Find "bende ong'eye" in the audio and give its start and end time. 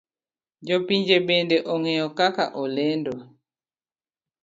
1.27-2.05